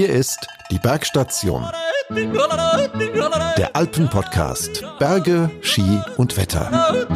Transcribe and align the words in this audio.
Hier 0.00 0.08
ist 0.08 0.48
die 0.70 0.78
Bergstation. 0.78 1.62
Der 3.58 3.76
Alpenpodcast. 3.76 4.82
Berge, 4.98 5.50
Ski 5.60 6.00
und 6.16 6.38
Wetter. 6.38 7.06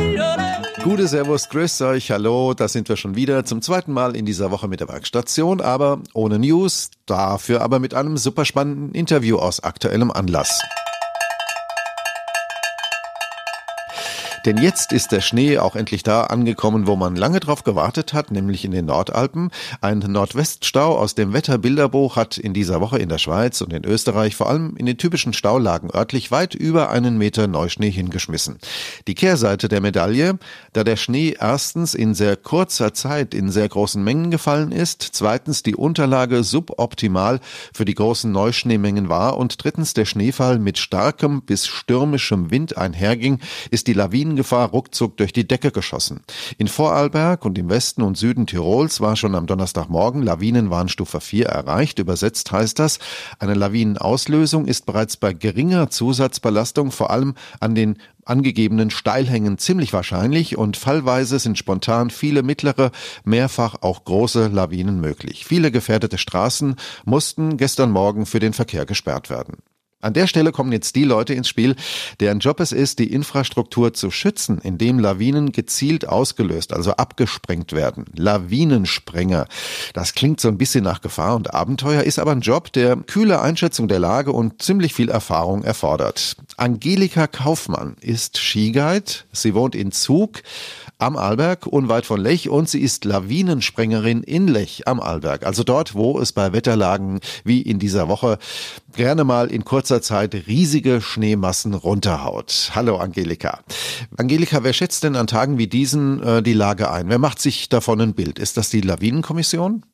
Gute 0.82 1.08
Servus, 1.08 1.48
grüß 1.48 1.80
euch, 1.80 2.10
hallo, 2.10 2.52
da 2.52 2.68
sind 2.68 2.90
wir 2.90 2.98
schon 2.98 3.16
wieder 3.16 3.46
zum 3.46 3.62
zweiten 3.62 3.94
Mal 3.94 4.14
in 4.14 4.26
dieser 4.26 4.50
Woche 4.50 4.68
mit 4.68 4.80
der 4.80 4.86
Bergstation, 4.86 5.62
aber 5.62 6.02
ohne 6.12 6.38
News, 6.38 6.90
dafür 7.06 7.62
aber 7.62 7.78
mit 7.78 7.94
einem 7.94 8.18
super 8.18 8.44
spannenden 8.44 8.92
Interview 8.92 9.38
aus 9.38 9.60
aktuellem 9.60 10.10
Anlass. 10.10 10.60
Denn 14.44 14.58
jetzt 14.58 14.92
ist 14.92 15.10
der 15.10 15.22
Schnee 15.22 15.56
auch 15.58 15.74
endlich 15.74 16.02
da 16.02 16.24
angekommen, 16.24 16.86
wo 16.86 16.96
man 16.96 17.16
lange 17.16 17.40
drauf 17.40 17.64
gewartet 17.64 18.12
hat, 18.12 18.30
nämlich 18.30 18.66
in 18.66 18.72
den 18.72 18.84
Nordalpen. 18.84 19.50
Ein 19.80 20.00
Nordweststau 20.00 20.98
aus 20.98 21.14
dem 21.14 21.32
Wetterbilderbuch 21.32 22.16
hat 22.16 22.36
in 22.36 22.52
dieser 22.52 22.82
Woche 22.82 22.98
in 22.98 23.08
der 23.08 23.16
Schweiz 23.16 23.62
und 23.62 23.72
in 23.72 23.84
Österreich 23.84 24.36
vor 24.36 24.50
allem 24.50 24.76
in 24.76 24.84
den 24.84 24.98
typischen 24.98 25.32
Staulagen 25.32 25.88
örtlich 25.94 26.30
weit 26.30 26.54
über 26.54 26.90
einen 26.90 27.16
Meter 27.16 27.46
Neuschnee 27.46 27.90
hingeschmissen. 27.90 28.58
Die 29.06 29.14
Kehrseite 29.14 29.68
der 29.68 29.80
Medaille, 29.80 30.38
da 30.74 30.84
der 30.84 30.96
Schnee 30.96 31.36
erstens 31.40 31.94
in 31.94 32.14
sehr 32.14 32.36
kurzer 32.36 32.92
Zeit 32.92 33.32
in 33.32 33.50
sehr 33.50 33.68
großen 33.68 34.04
Mengen 34.04 34.30
gefallen 34.30 34.72
ist, 34.72 35.08
zweitens 35.12 35.62
die 35.62 35.74
Unterlage 35.74 36.44
suboptimal 36.44 37.40
für 37.72 37.86
die 37.86 37.94
großen 37.94 38.30
Neuschneemengen 38.30 39.08
war 39.08 39.38
und 39.38 39.64
drittens 39.64 39.94
der 39.94 40.04
Schneefall 40.04 40.58
mit 40.58 40.76
starkem 40.76 41.40
bis 41.40 41.66
stürmischem 41.66 42.50
Wind 42.50 42.76
einherging, 42.76 43.40
ist 43.70 43.86
die 43.86 43.94
Lawinen 43.94 44.33
Lawinengefahr 44.34 44.70
ruckzuck 44.70 45.16
durch 45.16 45.32
die 45.32 45.46
Decke 45.46 45.70
geschossen. 45.70 46.22
In 46.58 46.66
Vorarlberg 46.66 47.44
und 47.44 47.56
im 47.56 47.70
Westen 47.70 48.02
und 48.02 48.16
Süden 48.16 48.46
Tirols 48.46 49.00
war 49.00 49.14
schon 49.14 49.34
am 49.34 49.46
Donnerstagmorgen 49.46 50.22
Lawinenwarnstufe 50.22 51.20
4 51.20 51.46
erreicht. 51.46 51.98
Übersetzt 52.00 52.50
heißt 52.50 52.78
das, 52.78 52.98
eine 53.38 53.54
Lawinenauslösung 53.54 54.66
ist 54.66 54.86
bereits 54.86 55.16
bei 55.16 55.32
geringer 55.32 55.88
Zusatzbelastung 55.88 56.90
vor 56.90 57.10
allem 57.10 57.34
an 57.60 57.74
den 57.74 57.98
angegebenen 58.24 58.90
Steilhängen 58.90 59.58
ziemlich 59.58 59.92
wahrscheinlich 59.92 60.56
und 60.56 60.76
fallweise 60.76 61.38
sind 61.38 61.58
spontan 61.58 62.10
viele 62.10 62.42
mittlere, 62.42 62.90
mehrfach 63.24 63.76
auch 63.82 64.04
große 64.04 64.48
Lawinen 64.48 65.00
möglich. 65.00 65.44
Viele 65.44 65.70
gefährdete 65.70 66.18
Straßen 66.18 66.76
mussten 67.04 67.56
gestern 67.56 67.90
Morgen 67.90 68.26
für 68.26 68.40
den 68.40 68.54
Verkehr 68.54 68.86
gesperrt 68.86 69.30
werden. 69.30 69.58
An 70.04 70.12
der 70.12 70.26
Stelle 70.26 70.52
kommen 70.52 70.70
jetzt 70.70 70.96
die 70.96 71.04
Leute 71.04 71.32
ins 71.32 71.48
Spiel, 71.48 71.76
deren 72.20 72.38
Job 72.38 72.60
es 72.60 72.72
ist, 72.72 72.98
die 72.98 73.10
Infrastruktur 73.10 73.94
zu 73.94 74.10
schützen, 74.10 74.58
indem 74.58 74.98
Lawinen 74.98 75.50
gezielt 75.50 76.06
ausgelöst, 76.06 76.74
also 76.74 76.92
abgesprengt 76.92 77.72
werden. 77.72 78.04
Lawinensprenger. 78.14 79.46
Das 79.94 80.12
klingt 80.12 80.40
so 80.40 80.48
ein 80.48 80.58
bisschen 80.58 80.84
nach 80.84 81.00
Gefahr 81.00 81.34
und 81.36 81.54
Abenteuer, 81.54 82.02
ist 82.02 82.18
aber 82.18 82.32
ein 82.32 82.42
Job, 82.42 82.70
der 82.74 82.96
kühle 82.96 83.40
Einschätzung 83.40 83.88
der 83.88 83.98
Lage 83.98 84.32
und 84.32 84.60
ziemlich 84.60 84.92
viel 84.92 85.08
Erfahrung 85.08 85.64
erfordert. 85.64 86.36
Angelika 86.56 87.26
Kaufmann 87.26 87.96
ist 88.00 88.38
Skiguide. 88.38 89.24
Sie 89.32 89.54
wohnt 89.54 89.74
in 89.74 89.92
Zug 89.92 90.42
am 90.98 91.16
Arlberg, 91.16 91.66
unweit 91.66 92.06
von 92.06 92.20
Lech, 92.20 92.48
und 92.48 92.68
sie 92.68 92.80
ist 92.80 93.04
Lawinensprengerin 93.04 94.22
in 94.22 94.46
Lech 94.48 94.86
am 94.86 95.00
Arlberg. 95.00 95.44
Also 95.44 95.64
dort, 95.64 95.94
wo 95.94 96.18
es 96.20 96.32
bei 96.32 96.52
Wetterlagen 96.52 97.20
wie 97.44 97.60
in 97.60 97.78
dieser 97.78 98.08
Woche 98.08 98.38
gerne 98.94 99.24
mal 99.24 99.48
in 99.48 99.64
kurzer 99.64 100.00
Zeit 100.02 100.34
riesige 100.46 101.00
Schneemassen 101.00 101.74
runterhaut. 101.74 102.70
Hallo 102.74 102.96
Angelika. 102.96 103.60
Angelika, 104.16 104.62
wer 104.62 104.72
schätzt 104.72 105.02
denn 105.02 105.16
an 105.16 105.26
Tagen 105.26 105.58
wie 105.58 105.66
diesen 105.66 106.22
äh, 106.22 106.42
die 106.42 106.52
Lage 106.52 106.90
ein? 106.90 107.08
Wer 107.08 107.18
macht 107.18 107.40
sich 107.40 107.68
davon 107.68 108.00
ein 108.00 108.14
Bild? 108.14 108.38
Ist 108.38 108.56
das 108.56 108.70
die 108.70 108.80
Lawinenkommission? 108.80 109.84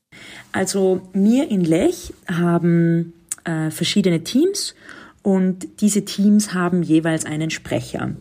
Also 0.53 1.01
wir 1.13 1.51
in 1.51 1.65
Lech 1.65 2.13
haben 2.29 3.15
äh, 3.45 3.71
verschiedene 3.71 4.23
Teams 4.25 4.75
und 5.23 5.81
diese 5.81 6.05
Teams 6.05 6.55
haben 6.55 6.83
jeweils 6.83 7.25
einen 7.25 7.51
Sprecher. 7.51 8.13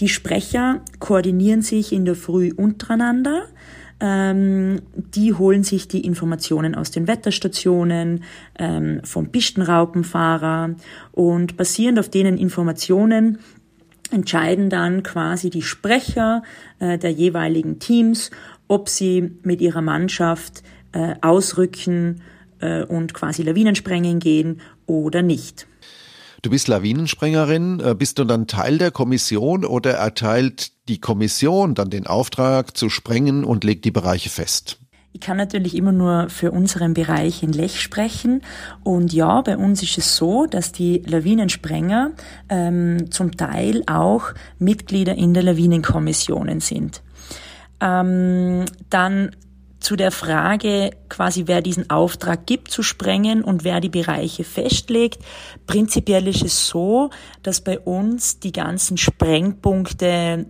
Die 0.00 0.08
Sprecher 0.08 0.80
koordinieren 0.98 1.62
sich 1.62 1.92
in 1.92 2.04
der 2.04 2.14
Früh 2.14 2.52
untereinander. 2.56 3.46
Ähm, 4.00 4.80
die 4.94 5.34
holen 5.34 5.64
sich 5.64 5.88
die 5.88 6.04
Informationen 6.04 6.76
aus 6.76 6.92
den 6.92 7.08
Wetterstationen, 7.08 8.22
ähm, 8.58 9.00
vom 9.02 9.30
Pistenraupenfahrer 9.30 10.76
und 11.12 11.56
basierend 11.56 11.98
auf 11.98 12.08
denen 12.08 12.38
Informationen 12.38 13.38
entscheiden 14.10 14.70
dann 14.70 15.02
quasi 15.02 15.50
die 15.50 15.62
Sprecher 15.62 16.42
äh, 16.78 16.96
der 16.96 17.10
jeweiligen 17.10 17.78
Teams, 17.78 18.30
ob 18.68 18.88
sie 18.88 19.32
mit 19.42 19.60
ihrer 19.60 19.82
Mannschaft 19.82 20.62
äh, 20.92 21.14
ausrücken 21.20 22.22
äh, 22.60 22.84
und 22.84 23.14
quasi 23.14 23.42
Lawinen 23.42 23.74
sprengen 23.74 24.18
gehen 24.18 24.60
oder 24.86 25.22
nicht. 25.22 25.66
Du 26.42 26.50
bist 26.50 26.68
Lawinensprengerin. 26.68 27.80
Äh, 27.80 27.94
bist 27.94 28.18
du 28.18 28.24
dann 28.24 28.46
Teil 28.46 28.78
der 28.78 28.90
Kommission 28.90 29.64
oder 29.64 29.92
erteilt 29.92 30.72
die 30.88 31.00
Kommission 31.00 31.74
dann 31.74 31.90
den 31.90 32.06
Auftrag 32.06 32.76
zu 32.76 32.90
sprengen 32.90 33.44
und 33.44 33.64
legt 33.64 33.84
die 33.84 33.90
Bereiche 33.90 34.30
fest? 34.30 34.78
Ich 35.12 35.20
kann 35.20 35.36
natürlich 35.36 35.74
immer 35.74 35.90
nur 35.90 36.28
für 36.28 36.52
unseren 36.52 36.94
Bereich 36.94 37.42
in 37.42 37.52
Lech 37.52 37.80
sprechen. 37.80 38.42
Und 38.84 39.12
ja, 39.12 39.40
bei 39.40 39.56
uns 39.56 39.82
ist 39.82 39.98
es 39.98 40.16
so, 40.16 40.46
dass 40.46 40.70
die 40.70 41.02
Lawinensprenger 41.06 42.12
ähm, 42.48 43.10
zum 43.10 43.36
Teil 43.36 43.82
auch 43.86 44.26
Mitglieder 44.58 45.14
in 45.16 45.34
der 45.34 45.42
Lawinenkommissionen 45.42 46.60
sind. 46.60 47.02
Ähm, 47.80 48.64
dann 48.90 49.30
zu 49.80 49.96
der 49.96 50.10
Frage 50.10 50.90
quasi, 51.08 51.44
wer 51.46 51.62
diesen 51.62 51.90
Auftrag 51.90 52.46
gibt 52.46 52.70
zu 52.70 52.82
sprengen 52.82 53.42
und 53.42 53.64
wer 53.64 53.80
die 53.80 53.88
Bereiche 53.88 54.44
festlegt. 54.44 55.20
Prinzipiell 55.66 56.26
ist 56.26 56.44
es 56.44 56.68
so, 56.68 57.10
dass 57.42 57.60
bei 57.60 57.78
uns 57.78 58.40
die 58.40 58.52
ganzen 58.52 58.96
Sprengpunkte 58.96 60.46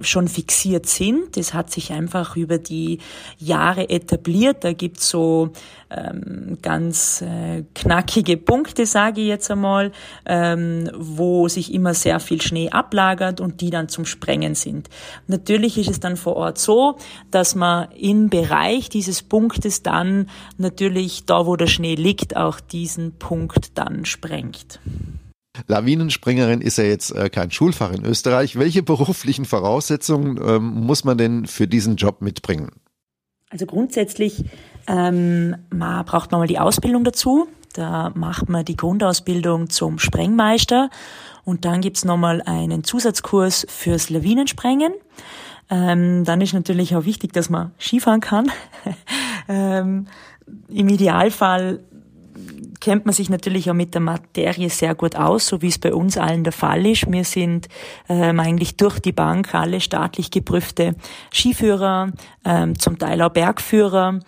schon 0.00 0.28
fixiert 0.28 0.86
sind. 0.86 1.36
Das 1.36 1.54
hat 1.54 1.70
sich 1.70 1.92
einfach 1.92 2.36
über 2.36 2.58
die 2.58 2.98
Jahre 3.38 3.88
etabliert. 3.88 4.64
Da 4.64 4.72
gibt's 4.72 5.08
so 5.08 5.52
ähm, 5.90 6.58
ganz 6.62 7.22
äh, 7.22 7.64
knackige 7.74 8.36
Punkte, 8.36 8.86
sage 8.86 9.20
ich 9.20 9.28
jetzt 9.28 9.50
einmal, 9.50 9.92
ähm, 10.26 10.90
wo 10.94 11.48
sich 11.48 11.72
immer 11.72 11.94
sehr 11.94 12.20
viel 12.20 12.42
Schnee 12.42 12.70
ablagert 12.70 13.40
und 13.40 13.60
die 13.60 13.70
dann 13.70 13.88
zum 13.88 14.04
Sprengen 14.04 14.54
sind. 14.54 14.88
Natürlich 15.26 15.78
ist 15.78 15.90
es 15.90 16.00
dann 16.00 16.16
vor 16.16 16.36
Ort 16.36 16.58
so, 16.58 16.96
dass 17.30 17.54
man 17.54 17.88
im 17.92 18.28
Bereich 18.66 18.88
dieses 18.88 19.22
Punktes 19.22 19.82
dann 19.82 20.28
natürlich 20.58 21.24
da, 21.24 21.46
wo 21.46 21.54
der 21.54 21.68
Schnee 21.68 21.94
liegt, 21.94 22.36
auch 22.36 22.58
diesen 22.58 23.16
Punkt 23.16 23.78
dann 23.78 24.04
sprengt. 24.04 24.80
Lawinenspringerin 25.68 26.60
ist 26.60 26.78
ja 26.78 26.84
jetzt 26.84 27.12
äh, 27.12 27.30
kein 27.30 27.50
Schulfach 27.50 27.92
in 27.92 28.04
Österreich. 28.04 28.58
Welche 28.58 28.82
beruflichen 28.82 29.44
Voraussetzungen 29.44 30.38
ähm, 30.44 30.84
muss 30.84 31.04
man 31.04 31.16
denn 31.16 31.46
für 31.46 31.68
diesen 31.68 31.96
Job 31.96 32.20
mitbringen? 32.20 32.72
Also 33.50 33.66
grundsätzlich 33.66 34.44
ähm, 34.88 35.56
man 35.70 36.04
braucht 36.04 36.32
man 36.32 36.40
mal 36.40 36.48
die 36.48 36.58
Ausbildung 36.58 37.04
dazu. 37.04 37.46
Da 37.72 38.10
macht 38.14 38.48
man 38.48 38.64
die 38.64 38.76
Grundausbildung 38.76 39.70
zum 39.70 39.98
Sprengmeister 39.98 40.90
und 41.44 41.64
dann 41.64 41.82
gibt's 41.82 42.04
nochmal 42.04 42.42
einen 42.42 42.82
Zusatzkurs 42.82 43.66
fürs 43.68 44.10
Lawinensprengen. 44.10 44.92
Ähm, 45.68 46.24
dann 46.24 46.40
ist 46.40 46.54
natürlich 46.54 46.94
auch 46.94 47.04
wichtig, 47.04 47.32
dass 47.32 47.50
man 47.50 47.72
Skifahren 47.78 48.20
kann. 48.20 48.50
ähm, 49.48 50.06
Im 50.68 50.88
Idealfall 50.88 51.80
kennt 52.80 53.04
man 53.04 53.12
sich 53.12 53.30
natürlich 53.30 53.68
auch 53.70 53.74
mit 53.74 53.94
der 53.94 54.00
Materie 54.00 54.70
sehr 54.70 54.94
gut 54.94 55.16
aus, 55.16 55.48
so 55.48 55.62
wie 55.62 55.68
es 55.68 55.78
bei 55.78 55.92
uns 55.92 56.16
allen 56.16 56.44
der 56.44 56.52
Fall 56.52 56.86
ist. 56.86 57.10
Wir 57.10 57.24
sind 57.24 57.68
ähm, 58.08 58.38
eigentlich 58.38 58.76
durch 58.76 59.00
die 59.00 59.12
Bank 59.12 59.54
alle 59.54 59.80
staatlich 59.80 60.30
geprüfte 60.30 60.94
Skiführer, 61.32 62.12
ähm, 62.44 62.78
zum 62.78 62.98
Teil 62.98 63.22
auch 63.22 63.30
Bergführer 63.30 64.20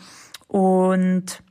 und 0.49 1.43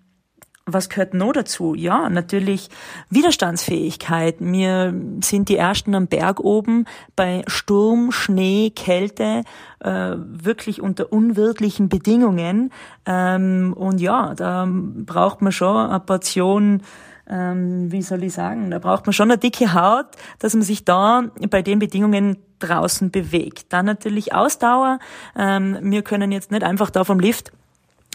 was 0.68 0.90
gehört 0.90 1.14
noch 1.14 1.32
dazu? 1.32 1.74
Ja, 1.74 2.10
natürlich 2.10 2.70
Widerstandsfähigkeit. 3.10 4.36
Wir 4.40 4.94
sind 5.24 5.50
die 5.50 5.56
Ersten 5.56 5.96
am 5.96 6.08
Berg 6.08 6.42
oben 6.42 6.86
bei 7.16 7.44
Sturm, 7.48 8.12
Schnee, 8.12 8.72
Kälte, 8.72 9.44
äh, 9.80 10.16
wirklich 10.18 10.82
unter 10.82 11.12
unwirtlichen 11.12 11.90
Bedingungen. 11.90 12.72
Ähm, 13.06 13.74
und 13.76 14.02
ja, 14.02 14.36
da 14.36 14.68
braucht 14.70 15.42
man 15.42 15.52
schon 15.52 15.90
eine 15.90 16.02
Portion, 16.02 16.82
ähm, 17.30 17.92
wie 17.92 18.02
soll 18.02 18.24
ich 18.24 18.34
sagen, 18.34 18.70
da 18.70 18.80
braucht 18.80 19.06
man 19.06 19.14
schon 19.14 19.32
eine 19.32 19.38
dicke 19.38 19.74
Haut, 19.74 20.08
dass 20.40 20.54
man 20.54 20.64
sich 20.64 20.86
da 20.86 21.24
bei 21.50 21.62
den 21.62 21.80
Bedingungen 21.80 22.38
draußen 22.60 23.12
bewegt. 23.12 23.72
Dann 23.72 23.86
natürlich 23.86 24.34
Ausdauer. 24.34 25.00
Ähm, 25.38 25.78
wir 25.82 26.02
können 26.02 26.32
jetzt 26.32 26.52
nicht 26.52 26.64
einfach 26.64 26.90
da 26.90 27.04
vom 27.04 27.20
Lift 27.20 27.52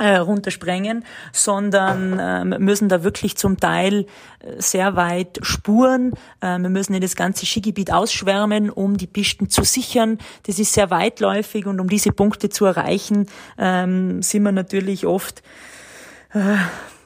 äh, 0.02 0.16
runtersprengen, 0.16 1.04
sondern 1.32 2.18
äh, 2.18 2.58
müssen 2.58 2.88
da 2.88 3.04
wirklich 3.04 3.36
zum 3.36 3.60
Teil 3.60 4.06
äh, 4.40 4.60
sehr 4.60 4.96
weit 4.96 5.38
spuren. 5.42 6.12
Äh, 6.40 6.58
wir 6.58 6.70
müssen 6.70 6.94
in 6.94 7.00
das 7.00 7.14
ganze 7.14 7.46
Skigebiet 7.46 7.92
ausschwärmen, 7.92 8.68
um 8.68 8.96
die 8.96 9.06
Pisten 9.06 9.48
zu 9.48 9.62
sichern. 9.62 10.18
Das 10.42 10.58
ist 10.58 10.72
sehr 10.72 10.90
weitläufig 10.90 11.66
und 11.66 11.78
um 11.78 11.88
diese 11.88 12.10
Punkte 12.10 12.48
zu 12.48 12.64
erreichen, 12.64 13.28
ähm, 13.58 14.22
sind 14.22 14.42
wir 14.42 14.50
natürlich 14.50 15.06
oft 15.06 15.40
äh, 16.34 16.56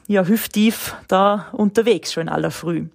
ja, 0.07 0.25
hüfttief 0.25 0.95
da 1.07 1.49
unterwegs, 1.51 2.13
schon 2.13 2.23
in 2.23 2.29
aller 2.29 2.49
Früh. 2.49 2.87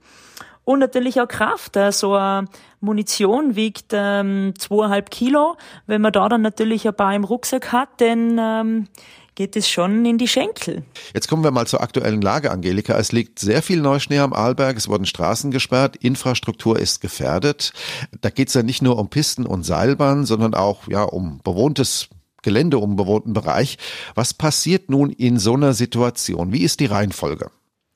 Und 0.64 0.78
natürlich 0.78 1.20
auch 1.20 1.26
Kraft. 1.26 1.76
So 1.90 2.14
eine 2.14 2.46
Munition 2.80 3.56
wiegt 3.56 3.86
ähm, 3.92 4.54
zweieinhalb 4.58 5.10
Kilo. 5.10 5.56
Wenn 5.86 6.00
man 6.00 6.12
da 6.12 6.28
dann 6.28 6.42
natürlich 6.42 6.86
ein 6.86 6.94
paar 6.94 7.14
im 7.14 7.24
Rucksack 7.24 7.72
hat, 7.72 7.88
dann 8.00 8.38
ähm, 8.38 8.88
geht 9.34 9.56
es 9.56 9.68
schon 9.68 10.04
in 10.04 10.18
die 10.18 10.28
Schenkel. 10.28 10.82
Jetzt 11.14 11.28
kommen 11.28 11.44
wir 11.44 11.50
mal 11.50 11.66
zur 11.66 11.80
aktuellen 11.80 12.20
Lage, 12.20 12.50
Angelika. 12.50 12.98
Es 12.98 13.12
liegt 13.12 13.38
sehr 13.38 13.62
viel 13.62 13.80
Neuschnee 13.80 14.18
am 14.18 14.32
Arlberg, 14.32 14.76
es 14.76 14.88
wurden 14.88 15.06
Straßen 15.06 15.50
gesperrt, 15.50 15.96
Infrastruktur 15.96 16.78
ist 16.78 17.00
gefährdet. 17.00 17.72
Da 18.20 18.30
geht 18.30 18.48
es 18.48 18.54
ja 18.54 18.62
nicht 18.62 18.82
nur 18.82 18.98
um 18.98 19.08
Pisten 19.08 19.46
und 19.46 19.64
Seilbahnen, 19.64 20.26
sondern 20.26 20.54
auch 20.54 20.88
ja 20.88 21.02
um 21.02 21.40
bewohntes 21.42 22.08
Gelände, 22.42 22.78
um 22.78 22.96
bewohnten 22.96 23.32
Bereich. 23.32 23.78
Was 24.14 24.34
passiert 24.34 24.90
nun 24.90 25.10
in 25.10 25.38
so 25.38 25.54
einer 25.54 25.72
Situation? 25.74 26.52
Wie 26.52 26.62
ist 26.62 26.80
die 26.80 26.86
Reihenfolge? 26.86 27.50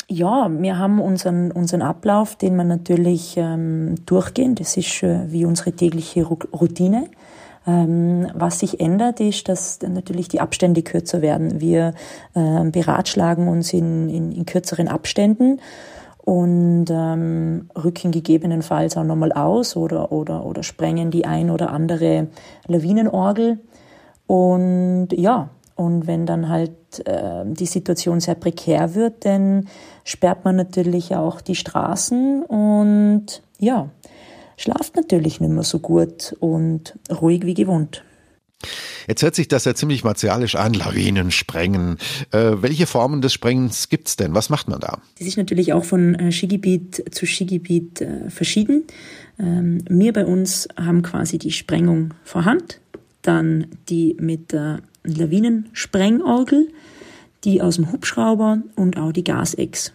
Ja, 0.09 0.49
wir 0.49 0.79
haben 0.79 1.01
unseren, 1.01 1.51
unseren 1.51 1.83
Ablauf, 1.83 2.37
den 2.37 2.55
wir 2.55 2.63
natürlich 2.63 3.35
ähm, 3.37 3.97
durchgehen. 4.07 4.55
Das 4.55 4.77
ist 4.77 5.03
äh, 5.03 5.33
wie 5.33 5.45
unsere 5.45 5.73
tägliche 5.73 6.23
Routine. 6.23 7.11
Ähm, 7.67 8.29
was 8.35 8.61
sich 8.61 8.81
ändert, 8.81 9.21
ist, 9.21 9.49
dass 9.49 9.81
natürlich 9.83 10.29
die 10.29 10.41
Abstände 10.41 10.83
kürzer 10.83 11.21
werden. 11.21 11.61
Wir 11.61 11.95
äh, 12.35 12.65
beratschlagen 12.65 13.49
uns 13.49 13.73
in, 13.73 14.09
in, 14.09 14.33
in 14.33 14.47
kürzeren 14.47 14.89
Abständen 14.89 15.61
und 16.27 16.87
ähm, 16.91 17.71
rücken 17.77 18.11
gegebenenfalls 18.11 18.97
auch 18.97 19.05
nochmal 19.05 19.33
aus 19.33 19.77
oder, 19.77 20.11
oder, 20.11 20.45
oder 20.45 20.63
sprengen 20.63 21.11
die 21.11 21.25
ein 21.25 21.51
oder 21.51 21.71
andere 21.71 22.29
Lawinenorgel. 22.67 23.61
Und 24.27 25.09
ja, 25.13 25.51
und 25.77 26.07
wenn 26.07 26.27
dann 26.27 26.49
halt 26.49 27.07
äh, 27.07 27.45
die 27.45 27.67
Situation 27.67 28.19
sehr 28.19 28.35
prekär 28.35 28.95
wird, 28.95 29.25
dann 29.25 29.69
sperrt 30.05 30.45
man 30.45 30.57
natürlich 30.57 31.15
auch 31.15 31.41
die 31.41 31.55
Straßen 31.55 32.43
und 32.43 33.43
ja, 33.59 33.89
schlaft 34.57 34.97
natürlich 34.97 35.41
nicht 35.41 35.53
mehr 35.53 35.63
so 35.63 35.79
gut 35.79 36.35
und 36.41 36.99
ruhig 37.11 37.45
wie 37.45 37.55
gewohnt. 37.55 38.03
Jetzt 39.07 39.23
hört 39.23 39.35
sich 39.35 39.49
das 39.49 39.65
ja 39.65 39.75
ziemlich 39.75 40.03
martialisch 40.03 40.57
an, 40.57 40.75
Lawinen 40.75 41.31
sprengen. 41.31 41.99
Äh, 42.33 42.55
welche 42.63 42.87
Formen 42.87 43.21
des 43.21 43.33
Sprengens 43.33 43.89
gibt's 43.89 44.17
denn? 44.17 44.35
Was 44.35 44.51
macht 44.51 44.69
man 44.69 44.81
da? 44.81 45.01
Das 45.19 45.29
ist 45.29 45.37
natürlich 45.37 45.73
auch 45.73 45.85
von 45.85 46.15
äh, 46.15 46.33
Skigebiet 46.33 47.15
zu 47.15 47.27
Skigebiet 47.27 48.01
äh, 48.01 48.31
verschieden. 48.31 48.85
Ähm, 49.39 49.85
wir 49.89 50.13
bei 50.13 50.25
uns 50.25 50.69
haben 50.77 51.03
quasi 51.03 51.39
die 51.39 51.53
Sprengung 51.53 52.15
vorhand, 52.25 52.81
dann 53.23 53.67
die 53.89 54.17
mit 54.19 54.53
der 54.53 54.81
Lawinensprengorgel, 55.05 56.69
die 57.45 57.63
aus 57.63 57.77
dem 57.77 57.93
Hubschrauber 57.93 58.63
und 58.75 58.99
auch 58.99 59.13
die 59.13 59.25
Gasex. 59.25 59.93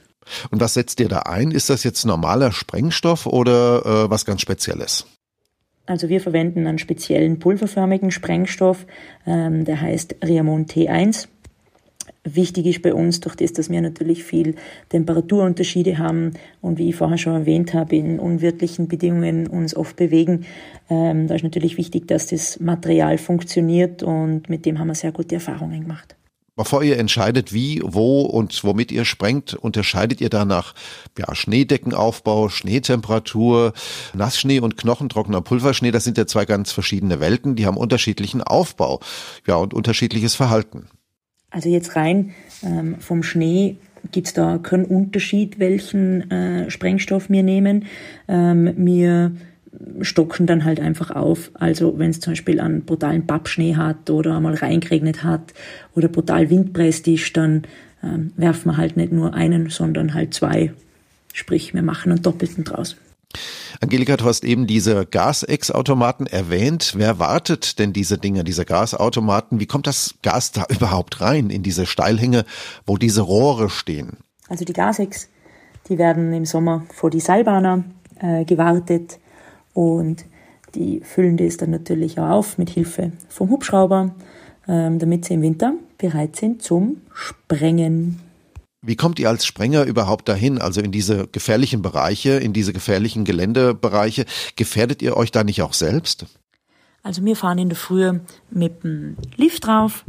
Und 0.49 0.61
was 0.61 0.73
setzt 0.73 0.99
ihr 0.99 1.09
da 1.09 1.19
ein? 1.19 1.51
Ist 1.51 1.69
das 1.69 1.83
jetzt 1.83 2.05
normaler 2.05 2.51
Sprengstoff 2.51 3.25
oder 3.25 3.85
äh, 3.85 4.09
was 4.09 4.25
ganz 4.25 4.41
Spezielles? 4.41 5.05
Also 5.85 6.09
wir 6.09 6.21
verwenden 6.21 6.67
einen 6.67 6.77
speziellen 6.77 7.39
pulverförmigen 7.39 8.11
Sprengstoff, 8.11 8.85
ähm, 9.25 9.65
der 9.65 9.81
heißt 9.81 10.15
Riamon 10.23 10.65
T1. 10.65 11.27
Wichtig 12.23 12.67
ist 12.67 12.81
bei 12.83 12.93
uns, 12.93 13.19
durch 13.19 13.35
das, 13.35 13.51
dass 13.53 13.71
wir 13.71 13.81
natürlich 13.81 14.23
viel 14.23 14.55
Temperaturunterschiede 14.89 15.97
haben 15.97 16.33
und 16.61 16.77
wie 16.77 16.89
ich 16.89 16.95
vorher 16.95 17.17
schon 17.17 17.33
erwähnt 17.33 17.73
habe, 17.73 17.95
in 17.95 18.19
unwirtlichen 18.19 18.87
Bedingungen 18.87 19.47
uns 19.47 19.75
oft 19.75 19.95
bewegen, 19.95 20.45
ähm, 20.89 21.27
da 21.27 21.33
ist 21.33 21.43
natürlich 21.43 21.77
wichtig, 21.77 22.07
dass 22.07 22.27
das 22.27 22.59
Material 22.59 23.17
funktioniert 23.17 24.03
und 24.03 24.49
mit 24.49 24.67
dem 24.67 24.77
haben 24.77 24.87
wir 24.87 24.95
sehr 24.95 25.11
gute 25.11 25.35
Erfahrungen 25.35 25.81
gemacht. 25.81 26.15
Bevor 26.61 26.83
ihr 26.83 26.99
entscheidet, 26.99 27.53
wie, 27.53 27.81
wo 27.83 28.21
und 28.21 28.63
womit 28.63 28.91
ihr 28.91 29.03
sprengt, 29.03 29.55
unterscheidet 29.55 30.21
ihr 30.21 30.29
danach 30.29 30.75
ja, 31.17 31.33
Schneedeckenaufbau, 31.33 32.49
Schneetemperatur, 32.49 33.73
Nassschnee 34.13 34.59
und 34.59 34.77
knochentrockener 34.77 35.41
Pulverschnee. 35.41 35.89
Das 35.89 36.03
sind 36.03 36.19
ja 36.19 36.27
zwei 36.27 36.45
ganz 36.45 36.71
verschiedene 36.71 37.19
Welten, 37.19 37.55
die 37.55 37.65
haben 37.65 37.77
unterschiedlichen 37.77 38.43
Aufbau 38.43 38.99
ja, 39.47 39.55
und 39.55 39.73
unterschiedliches 39.73 40.35
Verhalten. 40.35 40.85
Also 41.49 41.67
jetzt 41.67 41.95
rein 41.95 42.35
ähm, 42.61 42.97
vom 42.99 43.23
Schnee 43.23 43.77
gibt 44.11 44.27
es 44.27 44.33
da 44.35 44.59
keinen 44.59 44.85
Unterschied, 44.85 45.57
welchen 45.57 46.29
äh, 46.29 46.69
Sprengstoff 46.69 47.27
wir 47.31 47.41
nehmen. 47.41 47.85
Ähm, 48.27 48.71
wir 48.77 49.31
stocken 50.01 50.47
dann 50.47 50.65
halt 50.65 50.79
einfach 50.79 51.11
auf. 51.11 51.51
Also 51.53 51.97
wenn 51.97 52.09
es 52.09 52.19
zum 52.19 52.33
Beispiel 52.33 52.59
einen 52.59 52.83
brutalen 52.83 53.25
Pappschnee 53.25 53.75
hat 53.75 54.09
oder 54.09 54.35
einmal 54.35 54.55
reingeregnet 54.55 55.23
hat 55.23 55.53
oder 55.95 56.07
brutal 56.07 56.49
windpresst 56.49 57.07
ist, 57.07 57.35
dann 57.37 57.63
ähm, 58.03 58.33
werfen 58.35 58.71
wir 58.71 58.77
halt 58.77 58.97
nicht 58.97 59.11
nur 59.11 59.33
einen, 59.33 59.69
sondern 59.69 60.13
halt 60.13 60.33
zwei. 60.33 60.73
Sprich, 61.33 61.73
wir 61.73 61.81
machen 61.81 62.11
einen 62.11 62.21
doppelten 62.21 62.63
draus. 62.63 62.97
Angelika, 63.79 64.17
du 64.17 64.25
hast 64.25 64.43
eben 64.43 64.67
diese 64.67 65.05
Gasex-Automaten 65.05 66.27
erwähnt. 66.27 66.93
Wer 66.97 67.17
wartet 67.19 67.79
denn 67.79 67.93
diese 67.93 68.17
Dinge, 68.17 68.43
diese 68.43 68.65
Gasautomaten? 68.65 69.59
Wie 69.61 69.65
kommt 69.65 69.87
das 69.87 70.15
Gas 70.21 70.51
da 70.51 70.65
überhaupt 70.69 71.21
rein 71.21 71.49
in 71.49 71.63
diese 71.63 71.85
Steilhänge, 71.85 72.43
wo 72.85 72.97
diese 72.97 73.21
Rohre 73.21 73.69
stehen? 73.69 74.17
Also 74.49 74.65
die 74.65 74.73
Gasex, 74.73 75.29
die 75.87 75.97
werden 75.97 76.33
im 76.33 76.45
Sommer 76.45 76.85
vor 76.93 77.09
die 77.09 77.21
Seilbahner 77.21 77.85
äh, 78.19 78.43
gewartet 78.43 79.17
und 79.73 80.25
die 80.75 81.01
füllen 81.01 81.37
das 81.37 81.57
dann 81.57 81.71
natürlich 81.71 82.19
auch 82.19 82.29
auf 82.29 82.57
mit 82.57 82.69
Hilfe 82.69 83.11
vom 83.29 83.49
Hubschrauber, 83.49 84.15
ähm, 84.67 84.99
damit 84.99 85.25
sie 85.25 85.33
im 85.33 85.41
Winter 85.41 85.73
bereit 85.97 86.35
sind 86.35 86.61
zum 86.61 86.97
Sprengen. 87.13 88.19
Wie 88.83 88.95
kommt 88.95 89.19
ihr 89.19 89.29
als 89.29 89.45
Sprenger 89.45 89.83
überhaupt 89.83 90.27
dahin, 90.27 90.59
also 90.59 90.81
in 90.81 90.91
diese 90.91 91.27
gefährlichen 91.27 91.83
Bereiche, 91.83 92.31
in 92.31 92.51
diese 92.51 92.73
gefährlichen 92.73 93.25
Geländebereiche? 93.25 94.25
Gefährdet 94.55 95.03
ihr 95.03 95.17
euch 95.17 95.29
da 95.29 95.43
nicht 95.43 95.61
auch 95.61 95.73
selbst? 95.73 96.25
Also 97.03 97.23
wir 97.23 97.35
fahren 97.35 97.59
in 97.59 97.69
der 97.69 97.77
Früh 97.77 98.19
mit 98.49 98.83
dem 98.83 99.17
Lift 99.35 99.67
drauf. 99.67 100.03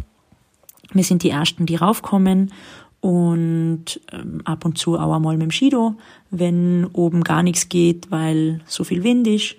Wir 0.93 1.05
sind 1.05 1.23
die 1.23 1.31
Ersten, 1.31 1.67
die 1.67 1.76
raufkommen 1.76 2.53
und 3.02 4.00
ähm, 4.10 4.40
ab 4.44 4.64
und 4.64 4.78
zu 4.78 4.99
auch 4.99 5.14
einmal 5.14 5.37
mit 5.37 5.43
dem 5.43 5.50
Skido, 5.50 5.96
wenn 6.31 6.87
oben 6.94 7.22
gar 7.22 7.43
nichts 7.43 7.69
geht, 7.69 8.10
weil 8.10 8.62
so 8.66 8.84
viel 8.84 9.04
Wind 9.04 9.26
ist. 9.26 9.56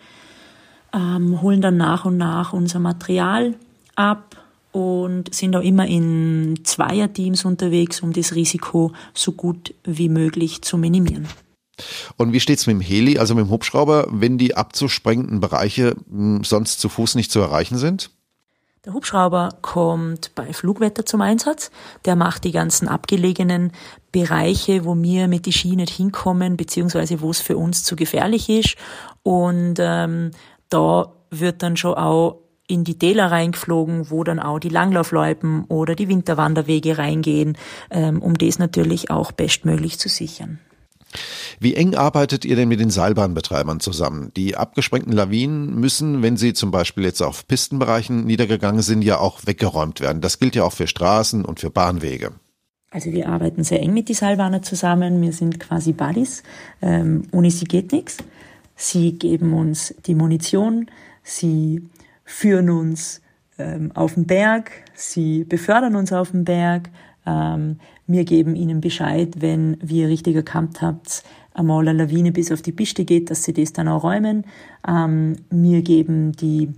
Ähm, 0.92 1.42
holen 1.42 1.62
dann 1.62 1.78
nach 1.78 2.06
und 2.06 2.18
nach 2.18 2.54
unser 2.54 2.80
Material 2.80 3.54
ab, 3.96 4.44
und 4.74 5.34
sind 5.34 5.56
auch 5.56 5.62
immer 5.62 5.88
in 5.88 6.60
Zweierteams 6.64 7.46
unterwegs, 7.46 8.02
um 8.02 8.12
das 8.12 8.36
Risiko 8.36 8.92
so 9.14 9.32
gut 9.32 9.74
wie 9.84 10.10
möglich 10.10 10.64
zu 10.64 10.78
minimieren. 10.78 11.28
Und 12.18 12.34
wie 12.34 12.40
steht's 12.40 12.68
mit 12.68 12.76
dem 12.76 12.82
Heli, 12.82 13.18
also 13.20 13.36
mit 13.36 13.46
dem 13.46 13.52
Hubschrauber, 13.52 14.08
wenn 14.12 14.38
die 14.38 14.58
abzusprengenden 14.58 15.40
Bereiche 15.40 15.96
hm, 16.10 16.44
sonst 16.44 16.80
zu 16.80 16.90
Fuß 16.90 17.16
nicht 17.16 17.32
zu 17.32 17.40
erreichen 17.40 17.78
sind? 17.78 18.10
Der 18.86 18.94
Hubschrauber 18.94 19.60
kommt 19.62 20.36
bei 20.36 20.52
Flugwetter 20.52 21.06
zum 21.06 21.22
Einsatz. 21.22 21.72
Der 22.04 22.18
macht 22.18 22.44
die 22.44 22.52
ganzen 22.52 22.90
abgelegenen 22.90 23.72
Bereiche, 24.12 24.84
wo 24.84 24.94
wir 25.02 25.30
mit 25.30 25.46
die 25.46 25.54
Ski 25.54 25.78
nicht 25.78 25.94
hinkommen, 25.94 26.58
beziehungsweise 26.58 27.22
wo 27.22 27.32
es 27.32 27.40
für 27.40 27.56
uns 27.56 27.86
zu 27.86 27.96
gefährlich 27.96 28.50
ist. 28.50 28.76
Und 29.24 29.76
ähm, 29.80 30.32
da 30.68 31.14
wird 31.30 31.64
dann 31.64 31.78
schon 31.78 31.94
auch 31.94 32.40
in 32.68 32.84
die 32.84 33.00
Täler 33.00 33.32
reingeflogen, 33.32 34.10
wo 34.10 34.26
dann 34.26 34.40
auch 34.40 34.60
die 34.60 34.70
Langlaufloipen 34.70 35.64
oder 35.66 35.96
die 35.96 36.10
Winterwanderwege 36.10 36.98
reingehen, 36.98 37.58
ähm, 37.90 38.22
um 38.22 38.38
das 38.38 38.60
natürlich 38.60 39.10
auch 39.10 39.32
bestmöglich 39.32 39.98
zu 39.98 40.10
sichern. 40.10 40.60
Wie 41.64 41.76
eng 41.76 41.96
arbeitet 41.96 42.44
ihr 42.44 42.58
denn 42.58 42.68
mit 42.68 42.82
den 42.82 42.90
Seilbahnbetreibern 42.90 43.80
zusammen? 43.80 44.32
Die 44.36 44.58
abgesprengten 44.58 45.14
Lawinen 45.14 45.80
müssen, 45.80 46.22
wenn 46.22 46.36
sie 46.36 46.52
zum 46.52 46.72
Beispiel 46.72 47.06
jetzt 47.06 47.22
auf 47.22 47.48
Pistenbereichen 47.48 48.26
niedergegangen 48.26 48.82
sind, 48.82 49.02
ja 49.02 49.18
auch 49.18 49.46
weggeräumt 49.46 50.02
werden. 50.02 50.22
Das 50.22 50.40
gilt 50.40 50.56
ja 50.56 50.66
auch 50.66 50.74
für 50.74 50.88
Straßen 50.88 51.46
und 51.46 51.62
für 51.62 51.70
Bahnwege. 51.70 52.34
Also 52.92 53.14
wir 53.14 53.30
arbeiten 53.30 53.64
sehr 53.64 53.80
eng 53.80 53.94
mit 53.94 54.10
den 54.10 54.16
Seilbahner 54.16 54.62
zusammen. 54.62 55.22
Wir 55.22 55.32
sind 55.32 55.58
quasi 55.62 55.94
Buddies. 55.94 56.44
Ähm, 56.82 57.30
ohne 57.32 57.50
sie 57.50 57.64
geht 57.64 57.94
nichts. 57.94 58.18
Sie 58.76 59.14
geben 59.14 59.54
uns 59.54 59.96
die 60.06 60.16
Munition. 60.16 60.88
Sie 61.24 61.88
führen 62.26 62.70
uns 62.70 63.22
ähm, 63.58 63.94
auf 63.94 64.16
den 64.16 64.26
Berg, 64.26 64.72
sie 64.96 65.46
befördern 65.46 65.96
uns 65.96 66.12
auf 66.12 66.32
den 66.32 66.44
Berg. 66.44 66.90
Ähm, 67.26 67.80
wir 68.08 68.26
geben 68.26 68.56
ihnen 68.56 68.82
Bescheid, 68.82 69.36
wenn 69.40 69.78
wir 69.82 70.08
richtig 70.08 70.36
erkannt 70.36 70.82
habt, 70.82 71.24
einmal 71.54 71.88
eine 71.88 72.04
Lawine 72.04 72.32
bis 72.32 72.52
auf 72.52 72.62
die 72.62 72.72
Piste 72.72 73.06
geht, 73.06 73.30
dass 73.30 73.44
sie 73.44 73.54
das 73.54 73.74
dann 73.74 73.88
auch 73.88 74.04
räumen. 74.04 74.46
Ähm, 74.88 75.38
wir 75.50 75.82
geben 75.82 76.34
die 76.34 76.74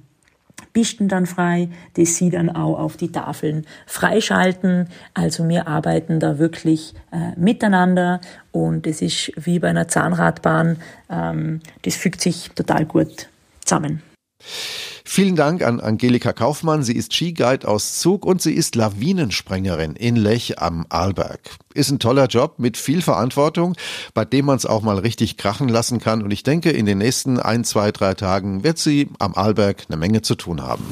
Pisten 0.73 1.07
dann 1.07 1.25
frei, 1.25 1.69
die 1.95 2.05
sie 2.05 2.29
dann 2.29 2.49
auch 2.49 2.77
auf 2.77 2.97
die 2.97 3.11
Tafeln 3.11 3.65
freischalten. 3.85 4.89
Also 5.13 5.47
wir 5.47 5.67
arbeiten 5.67 6.19
da 6.19 6.37
wirklich 6.37 6.93
äh, 7.11 7.37
miteinander 7.39 8.21
und 8.51 8.85
es 8.85 9.01
ist 9.01 9.31
wie 9.37 9.59
bei 9.59 9.69
einer 9.69 9.87
Zahnradbahn, 9.87 10.77
ähm, 11.09 11.61
das 11.83 11.95
fügt 11.95 12.21
sich 12.21 12.51
total 12.55 12.85
gut 12.85 13.29
zusammen. 13.63 14.01
Vielen 15.07 15.35
Dank 15.35 15.61
an 15.61 15.79
Angelika 15.79 16.33
Kaufmann. 16.33 16.83
Sie 16.83 16.95
ist 16.95 17.13
Skiguide 17.13 17.67
aus 17.67 17.99
Zug 17.99 18.25
und 18.25 18.41
sie 18.41 18.53
ist 18.53 18.75
Lawinensprengerin 18.75 19.95
in 19.95 20.15
Lech 20.15 20.59
am 20.59 20.87
Arlberg. 20.89 21.39
Ist 21.75 21.91
ein 21.91 21.99
toller 21.99 22.25
Job 22.25 22.55
mit 22.57 22.75
viel 22.75 23.03
Verantwortung, 23.03 23.75
bei 24.15 24.25
dem 24.25 24.45
man 24.45 24.57
es 24.57 24.65
auch 24.65 24.81
mal 24.81 24.97
richtig 24.97 25.37
krachen 25.37 25.69
lassen 25.69 25.99
kann. 25.99 26.23
Und 26.23 26.31
ich 26.31 26.41
denke, 26.41 26.71
in 26.71 26.87
den 26.87 26.97
nächsten 26.97 27.39
ein, 27.39 27.63
zwei, 27.63 27.91
drei 27.91 28.15
Tagen 28.15 28.63
wird 28.63 28.79
sie 28.79 29.07
am 29.19 29.35
Arlberg 29.35 29.83
eine 29.87 29.97
Menge 29.97 30.23
zu 30.23 30.33
tun 30.33 30.63
haben. 30.63 30.83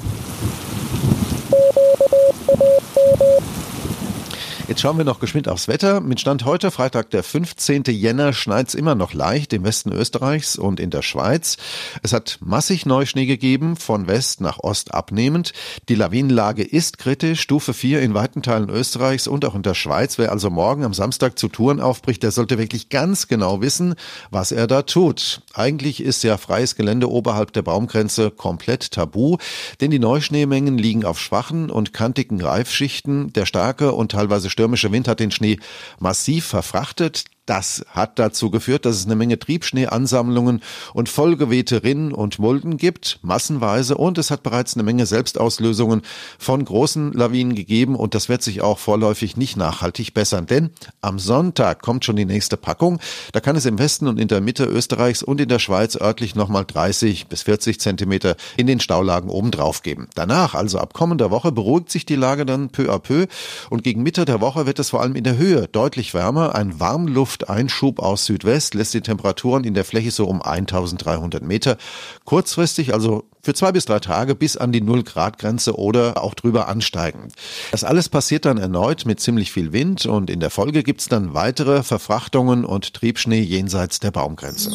Jetzt 4.69 4.79
schauen 4.79 4.97
wir 4.97 5.03
noch 5.03 5.19
geschwind 5.19 5.49
aufs 5.49 5.67
Wetter. 5.67 5.99
Mit 5.99 6.21
Stand 6.21 6.45
heute, 6.45 6.71
Freitag, 6.71 7.09
der 7.09 7.21
15. 7.21 7.83
Jänner, 7.89 8.31
schneit's 8.31 8.75
immer 8.75 8.95
noch 8.95 9.13
leicht 9.13 9.51
im 9.51 9.65
Westen 9.65 9.91
Österreichs 9.91 10.55
und 10.55 10.79
in 10.79 10.89
der 10.89 11.01
Schweiz. 11.01 11.57
Es 12.01 12.13
hat 12.13 12.37
massig 12.39 12.85
Neuschnee 12.85 13.25
gegeben, 13.25 13.75
von 13.75 14.07
West 14.07 14.39
nach 14.39 14.59
Ost 14.59 14.93
abnehmend. 14.93 15.51
Die 15.89 15.95
Lawinenlage 15.95 16.63
ist 16.63 16.97
kritisch, 16.97 17.41
Stufe 17.41 17.73
4 17.73 18.01
in 18.01 18.13
weiten 18.13 18.41
Teilen 18.41 18.69
Österreichs 18.69 19.27
und 19.27 19.43
auch 19.43 19.53
in 19.53 19.63
der 19.63 19.73
Schweiz. 19.73 20.17
Wer 20.17 20.31
also 20.31 20.49
morgen 20.49 20.85
am 20.85 20.93
Samstag 20.93 21.37
zu 21.37 21.49
Touren 21.49 21.81
aufbricht, 21.81 22.23
der 22.23 22.31
sollte 22.31 22.57
wirklich 22.57 22.87
ganz 22.87 23.27
genau 23.27 23.59
wissen, 23.59 23.95
was 24.31 24.53
er 24.53 24.67
da 24.67 24.83
tut. 24.83 25.41
Eigentlich 25.53 26.01
ist 26.01 26.23
ja 26.23 26.37
freies 26.37 26.77
Gelände 26.77 27.11
oberhalb 27.11 27.51
der 27.51 27.63
Baumgrenze 27.63 28.31
komplett 28.31 28.91
tabu, 28.91 29.35
denn 29.81 29.91
die 29.91 29.99
Neuschneemengen 29.99 30.77
liegen 30.77 31.03
auf 31.03 31.19
schwachen 31.19 31.69
und 31.69 31.91
kantigen 31.91 32.41
Reifschichten. 32.41 33.33
Der 33.33 33.45
starke 33.45 33.91
und 33.91 34.13
teilweise 34.13 34.52
stürmische 34.53 34.91
Wind 34.91 35.07
hat 35.07 35.19
den 35.19 35.31
Schnee 35.31 35.59
massiv 35.99 36.45
verfrachtet. 36.45 37.25
Das 37.45 37.85
hat 37.89 38.19
dazu 38.19 38.49
geführt, 38.49 38.85
dass 38.85 38.95
es 38.95 39.05
eine 39.05 39.17
Menge 39.17 39.37
Triebschneeansammlungen 39.37 40.61
und 40.93 41.09
vollgewehte 41.09 41.83
Rinnen 41.83 42.13
und 42.13 42.39
Mulden 42.39 42.77
gibt, 42.77 43.19
massenweise, 43.21 43.97
und 43.97 44.17
es 44.17 44.31
hat 44.31 44.43
bereits 44.43 44.75
eine 44.75 44.83
Menge 44.83 45.05
Selbstauslösungen 45.05 46.03
von 46.39 46.63
großen 46.63 47.11
Lawinen 47.11 47.53
gegeben 47.53 47.97
und 47.97 48.15
das 48.15 48.29
wird 48.29 48.43
sich 48.43 48.61
auch 48.61 48.79
vorläufig 48.79 49.35
nicht 49.35 49.57
nachhaltig 49.57 50.13
bessern, 50.13 50.45
denn 50.45 50.69
am 51.01 51.19
Sonntag 51.19 51.81
kommt 51.81 52.05
schon 52.05 52.15
die 52.15 52.23
nächste 52.23 52.55
Packung. 52.55 52.99
Da 53.33 53.41
kann 53.41 53.57
es 53.57 53.65
im 53.65 53.77
Westen 53.77 54.07
und 54.07 54.21
in 54.21 54.29
der 54.29 54.39
Mitte 54.39 54.63
Österreichs 54.63 55.21
und 55.21 55.41
in 55.41 55.49
der 55.49 55.59
Schweiz 55.59 55.97
örtlich 55.97 56.35
nochmal 56.35 56.63
30 56.63 57.27
bis 57.27 57.41
40 57.41 57.77
Zentimeter 57.77 58.37
in 58.55 58.67
den 58.67 58.79
Staulagen 58.79 59.29
obendrauf 59.29 59.83
geben. 59.83 60.07
Danach, 60.15 60.53
also 60.53 60.79
ab 60.79 60.93
kommender 60.93 61.29
Woche, 61.29 61.51
beruhigt 61.51 61.91
sich 61.91 62.05
die 62.05 62.15
Lage 62.15 62.45
dann 62.45 62.69
peu 62.69 62.89
à 62.89 62.99
peu 62.99 63.27
und 63.69 63.83
gegen 63.83 64.01
Mitte 64.01 64.23
der 64.23 64.39
Woche 64.39 64.65
wird 64.65 64.79
es 64.79 64.91
vor 64.91 65.01
allem 65.01 65.15
in 65.15 65.25
der 65.25 65.35
Höhe 65.35 65.67
deutlich 65.67 66.13
wärmer. 66.13 66.55
Ein 66.55 66.79
Warmluft 66.79 67.32
Lufteinschub 67.33 67.99
aus 67.99 68.25
Südwest 68.25 68.75
lässt 68.75 68.93
die 68.93 69.01
Temperaturen 69.01 69.63
in 69.63 69.73
der 69.73 69.85
Fläche 69.85 70.11
so 70.11 70.25
um 70.27 70.41
1300 70.41 71.41
Meter 71.41 71.77
kurzfristig, 72.25 72.93
also 72.93 73.23
für 73.41 73.55
zwei 73.55 73.71
bis 73.71 73.85
drei 73.85 73.99
Tage 73.99 74.35
bis 74.35 74.55
an 74.55 74.71
die 74.71 74.81
Null-Grad-Grenze 74.81 75.77
oder 75.77 76.23
auch 76.23 76.35
drüber 76.35 76.67
ansteigen. 76.67 77.29
Das 77.71 77.83
alles 77.83 78.07
passiert 78.09 78.45
dann 78.45 78.57
erneut 78.57 79.05
mit 79.05 79.19
ziemlich 79.19 79.51
viel 79.51 79.73
Wind 79.73 80.05
und 80.05 80.29
in 80.29 80.39
der 80.39 80.51
Folge 80.51 80.83
gibt's 80.83 81.09
dann 81.09 81.33
weitere 81.33 81.81
Verfrachtungen 81.81 82.65
und 82.65 82.93
Triebschnee 82.93 83.41
jenseits 83.41 83.99
der 83.99 84.11
Baumgrenze. 84.11 84.71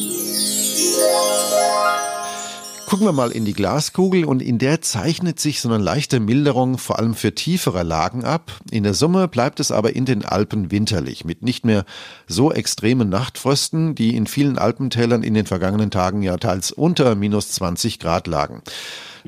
Gucken 2.88 3.06
wir 3.06 3.12
mal 3.12 3.32
in 3.32 3.44
die 3.44 3.52
Glaskugel 3.52 4.24
und 4.24 4.40
in 4.40 4.56
der 4.56 4.80
zeichnet 4.80 5.38
sich 5.38 5.60
so 5.60 5.68
eine 5.68 5.76
leichte 5.76 6.20
Milderung 6.20 6.78
vor 6.78 6.98
allem 6.98 7.12
für 7.12 7.34
tiefere 7.34 7.82
Lagen 7.82 8.24
ab. 8.24 8.50
In 8.70 8.82
der 8.82 8.94
Summe 8.94 9.28
bleibt 9.28 9.60
es 9.60 9.70
aber 9.70 9.94
in 9.94 10.06
den 10.06 10.24
Alpen 10.24 10.70
winterlich 10.70 11.26
mit 11.26 11.42
nicht 11.42 11.66
mehr 11.66 11.84
so 12.26 12.50
extremen 12.50 13.10
Nachtfrösten, 13.10 13.94
die 13.94 14.16
in 14.16 14.26
vielen 14.26 14.56
Alpentälern 14.56 15.22
in 15.22 15.34
den 15.34 15.44
vergangenen 15.44 15.90
Tagen 15.90 16.22
ja 16.22 16.38
teils 16.38 16.72
unter 16.72 17.14
minus 17.14 17.50
20 17.50 17.98
Grad 17.98 18.26
lagen. 18.26 18.62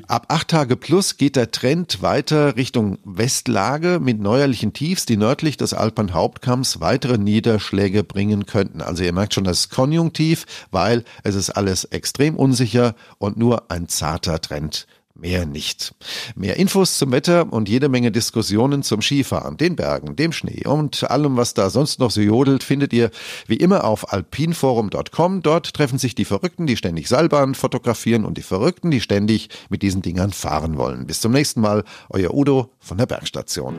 Ab 0.07 0.27
acht 0.29 0.49
Tage 0.49 0.77
plus 0.77 1.17
geht 1.17 1.37
der 1.37 1.51
Trend 1.51 2.03
weiter 2.03 2.57
Richtung 2.57 2.99
Westlage 3.05 3.99
mit 4.01 4.21
neuerlichen 4.21 4.73
Tiefs, 4.73 5.07
die 5.07 5.17
nördlich 5.17 5.57
des 5.57 5.75
Alpenhauptkamms 5.75 6.81
weitere 6.81 7.19
Niederschläge 7.19 8.05
bringen 8.05 8.47
könnten. 8.47 8.81
Also 8.83 9.03
ihr 9.03 9.13
merkt 9.13 9.35
schon 9.35 9.45
das 9.45 9.69
Konjunktiv, 9.69 10.47
weil 10.71 11.05
es 11.23 11.35
ist 11.35 11.51
alles 11.51 11.85
extrem 11.85 12.37
unsicher 12.37 12.95
und 13.19 13.37
nur 13.37 13.71
ein 13.71 13.89
zarter 13.89 14.41
Trend 14.41 14.87
Mehr 15.21 15.45
nicht. 15.45 15.95
Mehr 16.35 16.57
Infos 16.57 16.97
zum 16.97 17.13
Wetter 17.13 17.53
und 17.53 17.69
jede 17.69 17.91
Menge 17.91 18.11
Diskussionen 18.11 18.83
zum 18.83 19.03
Skifahren, 19.03 19.59
den 19.59 19.77
Bergen, 19.77 20.17
dem 20.17 20.33
Schnee 20.33 20.67
und 20.67 21.11
allem, 21.11 21.37
was 21.37 21.53
da 21.53 21.69
sonst 21.69 21.99
noch 22.01 22.11
so 22.11 22.23
jodelt, 22.23 22.63
findet 22.63 22.95
ihr 22.95 23.11
wie 23.47 23.57
immer 23.57 23.85
auf 23.85 24.15
alpinforum.com. 24.15 25.43
Dort 25.43 25.75
treffen 25.75 25.99
sich 25.99 26.15
die 26.15 26.25
Verrückten, 26.25 26.67
die 26.67 26.79
ständig 26.79 27.09
Seilbahn 27.09 27.55
fotografieren 27.55 28.25
und 28.25 28.39
die 28.39 28.43
Verrückten, 28.43 28.91
die 28.91 29.03
ständig 29.03 29.51
mit 29.69 29.83
diesen 29.83 30.01
Dingern 30.01 30.33
fahren 30.33 30.79
wollen. 30.79 31.07
Bis 31.07 31.21
zum 31.21 31.33
nächsten 31.33 31.61
Mal, 31.61 31.85
euer 32.09 32.33
Udo 32.33 32.71
von 32.79 32.97
der 32.97 33.07
Bergstation. 33.07 33.77